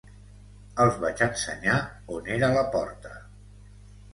Els 0.85 0.95
vaig 1.03 1.21
ensenyar 1.27 1.75
on 2.17 2.33
era 2.39 2.51
la 2.57 2.65
porta. 2.77 3.13